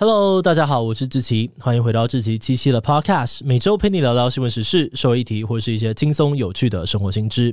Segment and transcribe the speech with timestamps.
[0.00, 7.52] Hello，大家好，我是志奇，欢迎回到志奇七七的 Podcast，每周陪你聊聊新闻时事、社会议题或是一些轻松有趣的生活新知。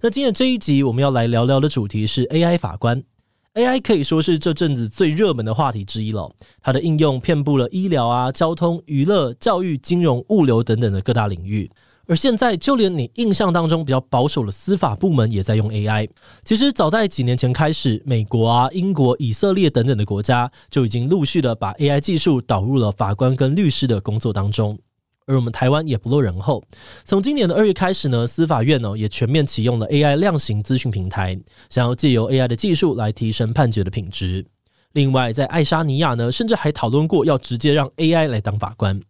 [0.00, 3.04] 那今天这一集我们要来聊聊的主题是 AI 法官。
[3.52, 11.70] AI 可以说是这阵子最热门的话题之一了，它的应用遍布了医疗啊、交通、娱乐、教育、金融、物流等等的各大领域。
[12.08, 16.08] 而现在，就连你印象当中比较保守的司法部门也在用 AI。
[16.44, 24.78] 其实早在几年前开始，美国啊、英国、以色列等等的国家就已经陆续的把 AI 技术导入了法官跟律师的工作当中。
[25.26, 26.62] 而我们台湾也不落人后，
[27.04, 31.36] 从今年的二月开始呢，司法院呢也全面启用了 AI 量刑资讯平台，
[31.68, 34.46] 想要借由 AI 的技术来提升判决的品质。
[34.92, 39.00] 另外，在爱沙尼亚呢，甚至还讨论过要直接让 AI 来当法官。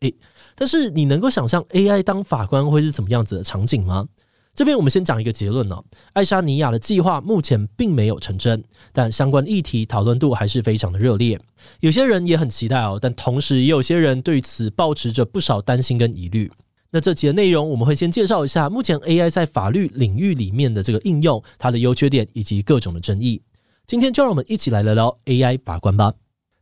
[0.00, 0.14] 诶。
[0.54, 4.08] 但是你能够想象 AI 当法官会是什么样子的场景吗？
[4.54, 11.38] 这边我们先讲一个结论呢、哦，爱沙尼亚的计划目前并没有成真，但相关议题讨论度还是非常的热烈。
[11.80, 16.50] 有些人也很期待哦，但同时也有些人对此抱持着不少担心跟疑虑。
[16.90, 23.42] 那这集的内容我们会先介绍一下目前 AI 在法律领域里面的这个应用，它的优缺点以及各种的争议。
[23.86, 26.14] 今天就让我们一起来聊聊 AI 法官吧。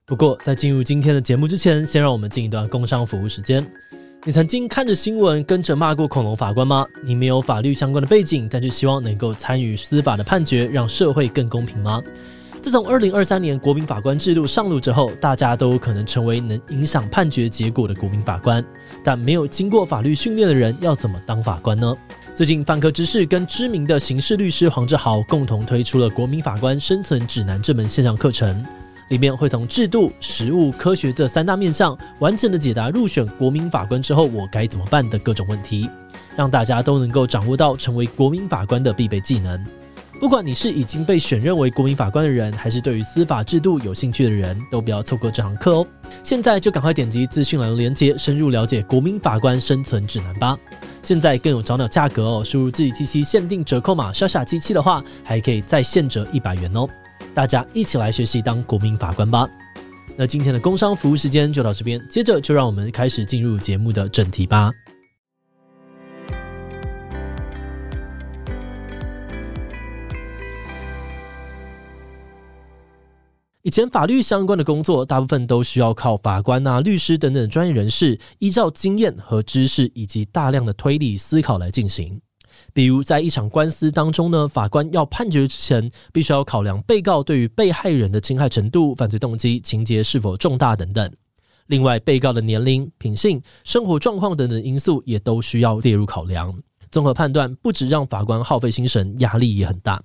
[0.07, 3.67] 不过，在进入今天的节目之前，先让我们进一段工商服务时间。
[4.25, 6.85] 你曾经看着新闻跟着骂过恐龙法官吗？
[7.03, 12.03] 你没有法律相关的背景，但却希望能够参与司法的判决，让社会更公平吗？
[12.61, 18.63] 自从二零二三年国民法官制度上路之后，大家都有可能成为能影响判决结果的国民法官，
[19.03, 21.97] 但没有经过法律训练的人要怎么当法官呢？
[22.35, 28.63] 最近，泛科知识跟知名的刑事律师黄志豪共同推出了《国民法官生存指南》这门线上课程。
[29.15, 35.89] 里面会从制度、实务、科学这三大面向，完整的解答入选国民法官之后我该怎么办的各种问题，
[36.35, 39.65] 让大家都能够掌握到成为国民法官的必备技能。
[40.19, 45.87] 不管你是已经被选任为国民法官的人，还是对于司法制度有兴趣的人，都不要错过这堂课哦！
[46.25, 50.59] 现在就赶快点击资讯栏的链接，深入了解《国民法官生存指南》吧。
[51.03, 56.89] 现在更有早鸟价格哦，输入自己七七限定折扣码“莎莎七七”的话，还可以再现折一百元哦。
[57.35, 59.49] 大家一起来学习当国民法官吧。
[60.17, 64.71] 那今天的工商服务时间就到这边，接着就让我们开始进入节目的正题吧。
[73.63, 82.21] 以前法律相关的工作，大部分都需要靠法官啊、律师等等专业人士，依照经验和知识以及大量的推理思考来进行。
[82.75, 91.09] 比如，在一场官司当中呢，法官要判决之前，必须要考量被告对于被害人的侵害程度、犯罪动机、情节是否重大等等。
[91.69, 96.53] 另外，被告的年龄、品性、生活状况等等因素也都需要列入考量。
[96.91, 100.03] 综合判断，不止让法官耗费心神，压力也很大。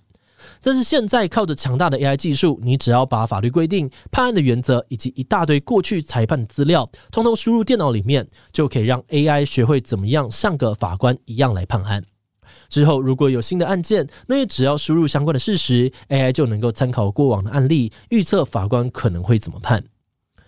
[0.62, 12.03] 但是现在靠着强大的 AI 技术，你只要把法律规定、判案的原则以及一大堆过去裁判的资料，通通输入电脑里面，就可以让 AI 学会怎么样像个法官一样来判案。
[12.69, 19.84] 之后，如果有新的案件，那也只要输入相关的事实，AI 就能够参考过往的案例，预测法官可能会怎么判。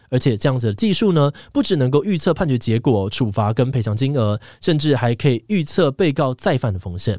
[0.09, 7.17] 而且这样子的技术呢，不只能够预测判决结果、处罚跟赔偿金额，甚至还可以预测被告再犯的风险。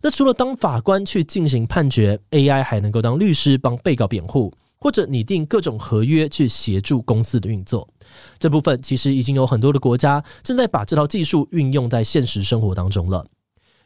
[0.00, 7.86] 那除了当法官去进行判决，AI 还能够当律师帮被告辩护，或者拟定各种合约去协助公司的运作。
[8.38, 13.24] 这部分其实已经有很多的国家正在把这套技术运用在现实生活当中了。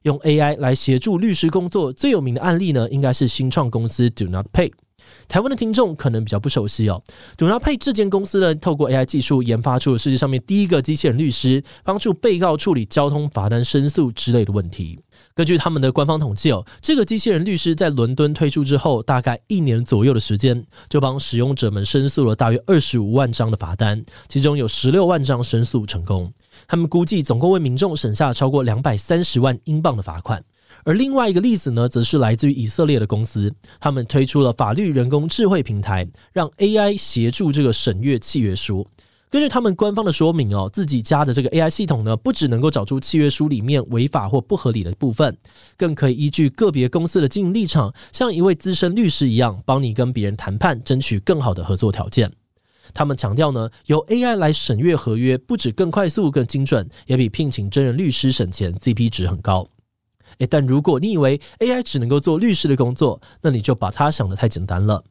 [0.05, 4.71] 用 AI 来协助律师工作，最有名的案例呢，应该是新创公司 Do Not Pay。
[5.29, 7.03] 台湾的听众可能比较不熟悉哦。
[7.39, 15.01] Do Not Pay 这间公司呢，透过 AI 技术研发出了世界上面第一个机器人律师，帮助被告处理交通罚单申诉之类的问题。
[15.35, 26.31] 根据他们的官方统计哦，这个机器人律师在伦敦推出之后，大概一年左右的时间，就帮使用者们申诉了大约二十五万张的罚单，其中有十六万张申诉成功。
[26.67, 30.43] 他们估计总共为民众省下超过两百三十万英镑的罚款。
[30.85, 38.87] 而另外一个例子呢，则是来自于以色列的公司，他们推出了法律人工智慧平台，让 AI 协助这个审阅契约书。
[39.31, 45.37] 根据他们官方的说明哦，自己家的这个 AI 系统呢，不只能够找出契约书里面违法或不合理的部分，
[45.77, 52.31] 更可以依据个别公司的经营立场，像一位资深律师一样，帮你跟别人谈判，争取更好的合作条件。
[52.93, 59.69] 他们强调呢，由 AI 来审阅合约，不止更快速、更精准，也比聘请真人律师省钱，CP 值很高。
[60.39, 65.05] 诶，但如果你以为 AI 只能够做律师的工作，那你就把它想得太简单了。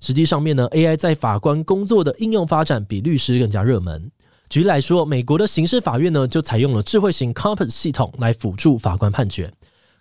[0.00, 4.10] 实际上面呢，AI 在法官工作的应用发展比律师更加热门。
[4.50, 9.52] 举例来说，美国的刑事法院呢，就采用了智慧型 Compass 系统来辅助法官判决。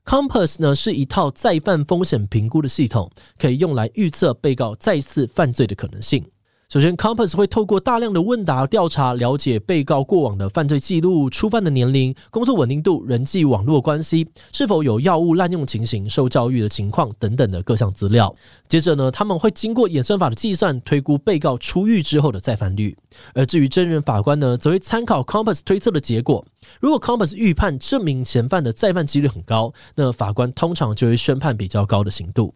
[0.06, 6.26] Compass 呢，是一套再犯风险评估的系统，可以用来预测被告再次犯罪的可能性。
[6.70, 18.36] 首先，Compass 会透过大量的问答调查，了解被告过往的犯罪记录、初犯的年龄、工作稳定度、人际网络关系、是否有药物滥用情形、受教育的情况等等的各项资料。
[18.68, 22.98] 接着呢，他们会经过演算法的计算，推估被告出狱之后的再犯率。
[23.34, 26.46] 而至于真人法官呢，则会参考 Compass 推测的结果。
[26.82, 32.54] 如果 Compass 预判这名嫌犯的再犯几率很高，那法官通常就会宣判比较高的刑度。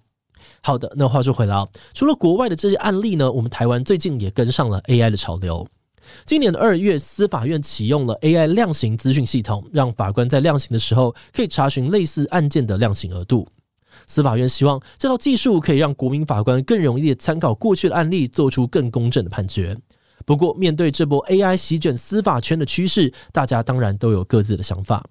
[0.61, 5.67] 好的，那话说回来啊，除了国外的这些案例呢，我们台湾最近也跟上了 AI 的潮流。
[6.25, 13.47] 今年的二月，司法院启用了 AI 量刑资讯系统，让法官在量刑的时候可以查询类似案件的量刑额度。
[14.07, 19.77] 司法院希望这套技术可以让国民法官更容易的参考过去的案例，做出更公正的判决。
[20.25, 25.05] 不过，面对这波 AI 席卷司法圈的趋势，大家当然都有各自的想法。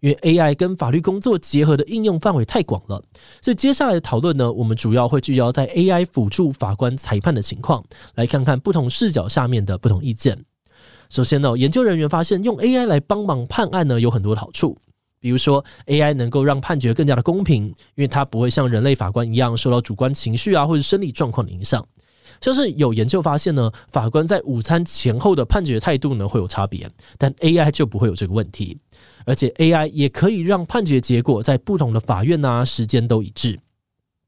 [0.00, 3.02] 因为 AI 跟法律工作结合的应用范围太广了，
[3.40, 7.84] 所以接下来的讨论呢，我们主要会聚焦在 AI 辅助法官裁判的情况，
[8.14, 10.44] 来看看不同视角下面的不同意见。
[11.08, 14.76] 首先呢，研究人员发现用 AI 来帮忙判案呢，有很多好处，
[15.20, 21.86] 比如说 AI 能够让判决更加的公平，因为它不会像人类法官一样受到主观情绪啊或者生理状况的影响。
[22.40, 28.78] 像是有研究发现呢，法官在午餐前后的判决态度呢会有差别，但 AI 就不会有这个问题。
[29.26, 33.58] 而且 AI 也可以让判决结果在不同的法院啊时间都一致。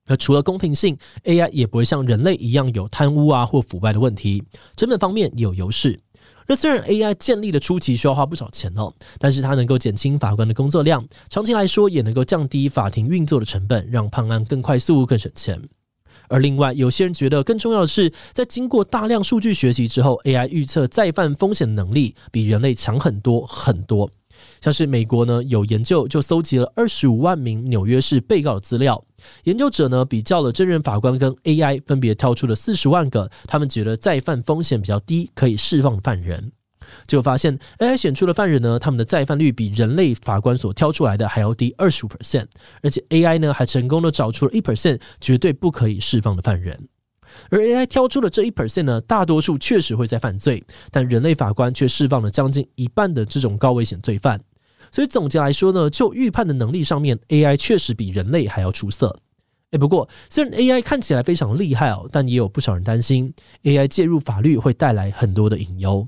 [0.06, 4.42] 而除了公平性，AI 也不会像人类一样有贪污啊或腐败的问题。
[4.76, 5.98] 成本方面也有优势。
[6.46, 15.58] 那虽然 AI 建立的初期需要花不少钱哦，但是它能够减轻法官的工作量，长期来说也能够降低法庭运作的成本，让判案更快速、更省钱。
[16.28, 24.10] 而另外，有些人觉得更重要的是，在经过大量数据学习之后，AI 预测再犯风险的能力比人类强很多很多。
[24.64, 29.04] 像是美国呢，有研究就搜集了二十五万名纽约市被告的资料，
[29.42, 36.50] 研究者呢比较了真人法官跟 AI，分别挑出了四十万个他们觉得再犯风险比较低、可以释放的犯人，
[37.06, 42.46] 结果发现 AI 选出的犯人呢，他们的再犯率比人类法官所挑出来的还要低二十五 percent，
[42.80, 46.88] 而且 AI 呢还成功的找出了一 percent 绝对不可以释放的犯人。
[47.50, 54.40] 而 AI 挑出的这一 percent 呢，大多数确实会在犯罪，但人类法官却释放了将近一半的这种高危险罪犯。
[54.94, 59.18] 所以总结来说呢，就预判的能力上面，AI 确实比人类还要出色。
[59.72, 66.06] 诶，不过虽然 AI 看起来非常厉害哦，但也有不少人担心 AI 介入法律会带来很多的隐忧。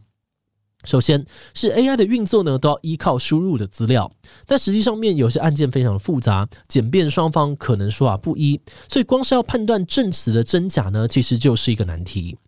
[0.85, 4.09] 首先是 AI 的运作呢，都要依靠输入的资料，
[4.47, 12.39] 但实际上面有些案件非常的复杂，检辩双方可能说法不一，所以光是要判断证词的真假呢，其实就是一个难题。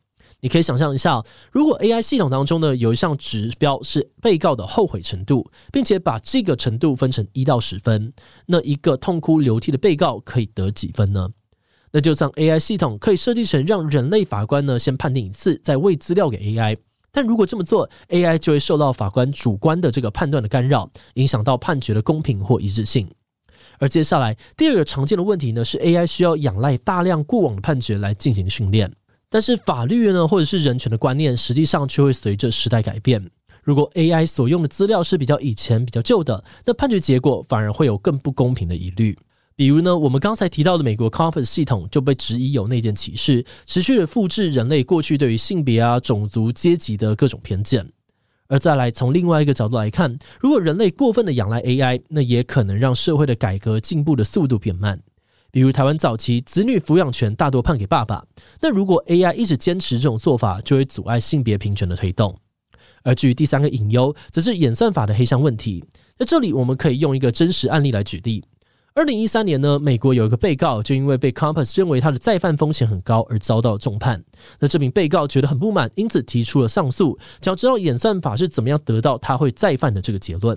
[0.40, 8.12] 你可以想象一下，如果 AI 系统当中呢，有一项指标是被告的后悔程度，并且把这个程度分成一到十分，
[8.46, 11.28] 那一个痛哭流涕的被告可以得几分呢？
[11.90, 16.76] 那就像 AI 系统可以设计成让人类法官呢先判定一次，再喂资料给 AI。
[17.10, 23.10] 但如果这么做，AI 就会受到法官主观的这个判断的干扰，影响到判决的公平或一致性。
[23.80, 28.92] 而接下来第二个常见的问题呢，是 AI 需要仰赖大量过往的判决来进行训练。
[29.30, 33.30] 但是法律呢，或者是人权的观念，实际上却会随着时代改变。
[33.62, 39.16] 如果 AI 所用的资料是比较以前、比较旧的，那判决结果反而会有更不公平的疑虑。
[39.54, 47.86] 比如呢，我们刚才提到的美国 Compass 系统就被质疑有内建歧视，持续的复制人类过去对于性别啊、种族、阶级的各种偏见。
[48.46, 54.98] 而再来从另外一个角度来看，如果人类过分的仰赖 AI，那也可能让社会的改革进步的速度变慢。
[55.58, 58.24] 比如台湾早期子女抚养权大多判给爸爸，
[58.60, 62.32] 那如果 AI 一直坚持这种做法，就会阻碍性别平权的推动。
[63.02, 65.84] 而至于第三个隐忧，则是演算法的黑箱问题。
[66.16, 68.44] 那这里我们可以用一个真实案例来举例。
[68.94, 74.22] 二零一三年呢，美国有一个被告就因为被 Compass 认为他的再犯风险很高而遭到重判。
[74.60, 80.56] 那这名被告觉得很不满，因此提出了上诉，想知道演算法是怎么样得到他会再犯的这个结论。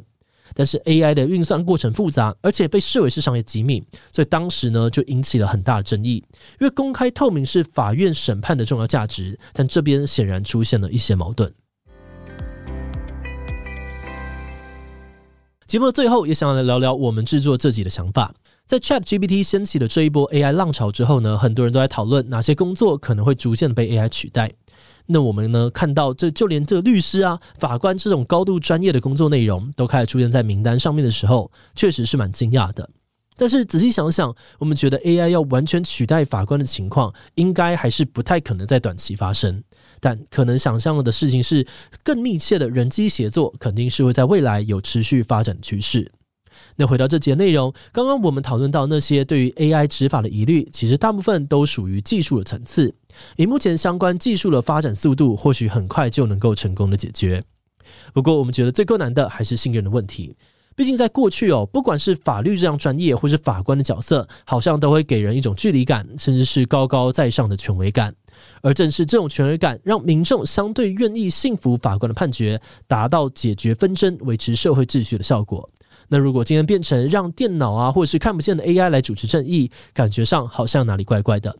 [0.53, 6.23] 但是 AI 的运算过程复杂，而且被视为是商业机密，所以当时呢就引起了很大的争议。
[6.59, 11.53] 因为公开透明是法院审判的重要价值，但这边显然出现了一些矛盾。
[15.67, 18.33] 节目的最后，也想要来聊聊我们制作自己的想法。
[18.65, 24.51] 在 ChatGPT 掀起了这一波 AI 浪潮之后呢，很多人都在讨论哪些工作可能会逐渐被 AI 取代。
[25.13, 32.89] 那我们呢，看到这就连这律师啊、法官这种高度专业的工作内容都开始出现在名单上面的时候，确实是蛮惊讶的。
[33.35, 39.61] 但是仔细想想，我们觉得 AI 要完全取代法官的情况，应该还是不太可能在短期发生。
[39.99, 41.67] 但可能想象的事情是，
[42.03, 46.09] 更密切的人机协作肯定是会在未来有持续发展趋势。
[46.75, 52.93] 那回到这节内容，刚刚我们讨论到那些对于 AI 执法的疑虑，其实大部分都属于技术的层次。
[53.37, 57.43] 以目前相关技术的发展速度，或许很快就能够成功的解决。
[58.13, 60.35] 不过，我们觉得最困难的还是信任的问题。
[60.73, 68.15] 毕竟，在过去哦，不管是法律这样专业，或是法官的角色，好像都会给人一种距离感，甚至是高高在上的权威感。
[68.61, 75.69] 而正是这种权威感，让民众相对愿意信服法官的判决，达到解决纷争、维持社会秩序的效果。
[76.07, 81.55] 那如果今天变成让电脑啊，或是看不见的 AI 来主持正义，感觉上好像哪里怪怪的。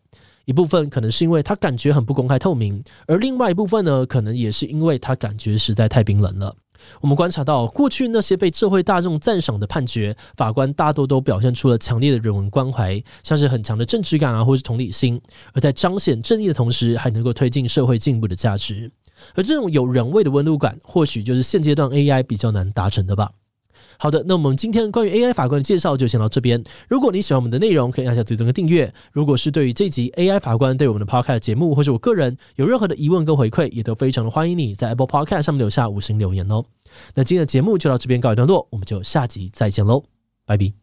[0.51, 6.53] 一部分可能是因为他感觉很不公开透明，而另外一部分呢，可能也是因为他感觉实在太冰冷了。
[6.99, 15.21] 我们观察到，过去那些被社会大众赞赏的判决，法官大多都表现出了强烈的人文关怀，像是很强的正直感啊，或是同理心，
[15.53, 18.91] 而在彰显正义的同时，还能够推进社会进步的价值。
[19.35, 23.31] 而这种有人味的温度感，或许就是现阶段 AI 比较难达成的吧。
[24.01, 26.63] 好的，那我们今天关于 AI 法官的介绍就先到这边。
[26.89, 28.91] 如果你喜欢我们的内容，可以按下最终的订阅。
[29.11, 36.65] 如果是对于这集 AI 法官对我们的 Podcast 节目，或是我个人有任何的疑问跟回馈，也都非常的欢迎你在 Apple Podcast 上面留下五星留言哦。
[37.13, 40.03] 那今天的节目就到这边告一段落，我们就下集再见喽，
[40.47, 40.80] 拜拜。